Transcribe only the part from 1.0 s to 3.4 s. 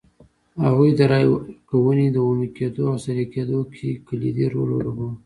رایې ورکونې د عمومي کېدو او سري